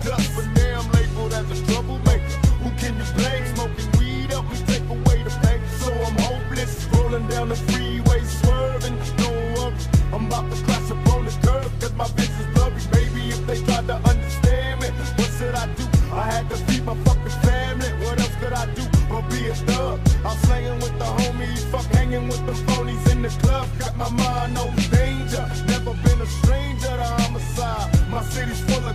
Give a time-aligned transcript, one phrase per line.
[0.00, 2.32] dust, but now I'm labeled as a troublemaker.
[2.64, 3.44] Who can you blame?
[3.54, 5.60] Smoking weed up and take away the pain.
[5.78, 8.96] So I'm hopeless, rolling down the freeway, swerving.
[9.18, 9.74] No up.
[10.12, 12.80] I'm about to crash upon the curb, cause my bitch is blurry.
[12.96, 14.88] Maybe if they tried to understand me,
[15.20, 15.84] what should I do?
[16.12, 17.90] I had to feed my fucking family.
[18.04, 18.84] What else could I do?
[19.10, 20.00] But be a thug.
[20.24, 23.66] I'm slanging with the homies, fuck hanging with the phonies in the club.
[23.78, 25.42] Got my mind on danger.
[25.66, 27.90] Never been a stranger to homicide.
[28.08, 28.92] My city's full of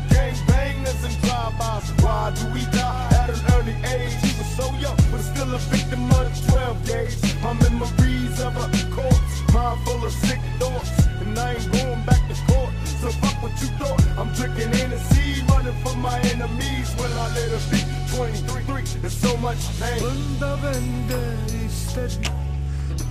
[0.87, 1.91] killers and drive-bys.
[2.03, 4.13] Why do we die at an early age?
[4.23, 7.17] He was so young, but still a victim of 12 days.
[7.43, 12.21] My memories of a corpse, mind full of sick thoughts, and I ain't going back
[12.29, 12.71] to court.
[13.01, 14.01] So fuck what you thought.
[14.17, 16.89] I'm drinking Hennessy, running from my enemies.
[16.97, 17.81] When I later be
[18.15, 19.99] 23, there's so much pain.
[19.99, 21.21] Bunda bende
[21.65, 22.31] isterim,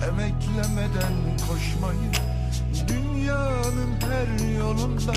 [0.09, 1.15] emeklemeden
[1.47, 2.11] koşmayı.
[2.87, 5.13] Dünyanın her yolunda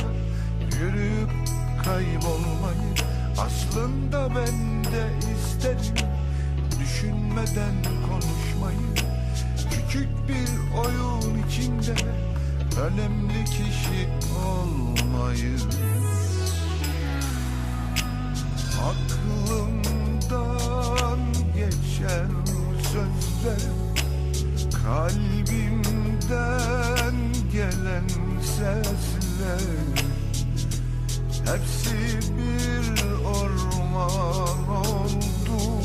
[0.81, 1.50] yürüyüp
[1.85, 2.95] kaybolmayı
[3.39, 6.07] Aslında ben de isterim
[6.81, 7.77] Düşünmeden
[8.09, 8.91] konuşmayı
[9.71, 11.95] Küçük bir oyun içinde
[12.81, 14.09] Önemli kişi
[14.49, 15.57] olmayı
[18.91, 21.21] Aklımdan
[21.55, 22.29] geçen
[22.85, 23.73] sözler
[24.83, 27.15] Kalbimden
[27.53, 28.09] gelen
[28.43, 30.00] sesler
[31.53, 31.95] Hepsi
[32.39, 35.85] bir orman oldu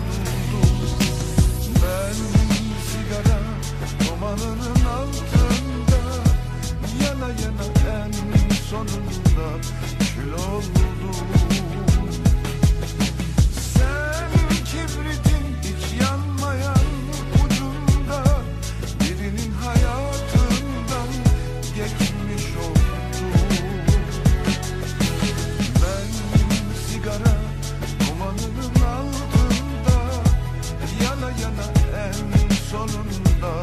[32.89, 33.63] dalında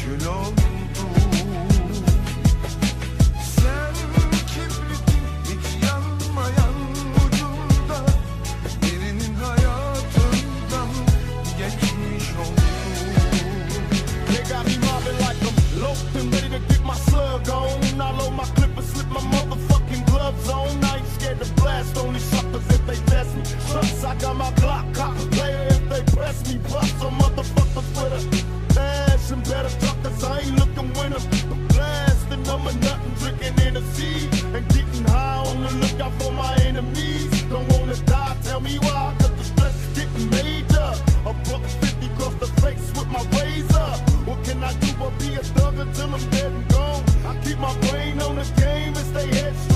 [0.00, 0.62] kül oldu
[3.54, 3.94] Sen
[4.46, 6.74] kibritin hiç yanmayan
[7.16, 8.06] ucunda
[8.82, 10.88] Birinin hayatından
[11.58, 12.60] geçmiş oldu
[14.26, 18.10] They got me mobbing like I'm loafed and ready to get my slug on I
[18.18, 22.20] load my clip and slip my motherfucking gloves on I ain't scared to blast only
[22.20, 26.42] suckers if they test me Plus I got my Glock, cop player if they press
[26.48, 28.35] me Plus some motherfuckers with a
[30.94, 32.46] when I'm blasting.
[32.48, 37.30] I'm nothing drinking in the sea and getting high on the lookout for my enemies.
[37.44, 39.14] Don't wanna die, tell me why.
[39.20, 40.88] Cause the stress is getting major.
[41.26, 43.88] A buck fifty across the face with my razor.
[44.28, 47.04] What can I do but be a thug until I'm dead and gone?
[47.26, 49.75] I keep my brain on the game and stay headstrong.